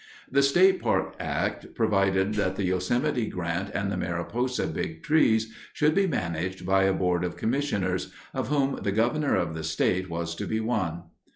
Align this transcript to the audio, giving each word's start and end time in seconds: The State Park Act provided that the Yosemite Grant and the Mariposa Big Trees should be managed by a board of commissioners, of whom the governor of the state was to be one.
The 0.31 0.41
State 0.41 0.81
Park 0.81 1.13
Act 1.19 1.75
provided 1.75 2.33
that 2.33 2.55
the 2.55 2.63
Yosemite 2.65 3.27
Grant 3.27 3.69
and 3.75 3.91
the 3.91 3.97
Mariposa 3.97 4.65
Big 4.65 5.03
Trees 5.03 5.53
should 5.73 5.93
be 5.93 6.07
managed 6.07 6.65
by 6.65 6.85
a 6.85 6.93
board 6.93 7.23
of 7.23 7.37
commissioners, 7.37 8.11
of 8.33 8.47
whom 8.47 8.79
the 8.81 8.91
governor 8.91 9.35
of 9.35 9.53
the 9.53 9.63
state 9.63 10.09
was 10.09 10.33
to 10.37 10.47
be 10.47 10.59
one. 10.59 11.03